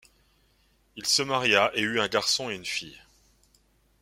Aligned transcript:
Il 0.95 1.05
se 1.05 1.21
maria 1.21 1.69
et 1.75 1.81
eut 1.83 1.99
un 1.99 2.07
garçon 2.07 2.49
et 2.49 2.55
une 2.55 2.65
fille. 2.65 2.97